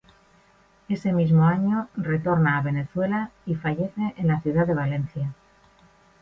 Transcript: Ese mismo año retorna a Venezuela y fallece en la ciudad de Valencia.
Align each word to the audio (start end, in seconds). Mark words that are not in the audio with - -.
Ese 0.89 1.13
mismo 1.13 1.45
año 1.45 1.87
retorna 1.95 2.57
a 2.57 2.63
Venezuela 2.63 3.29
y 3.45 3.53
fallece 3.53 4.15
en 4.17 4.29
la 4.29 4.41
ciudad 4.41 4.65
de 4.65 4.73
Valencia. 4.73 5.35